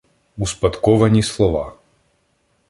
Успадковані 0.37 1.23
слова 1.23 1.73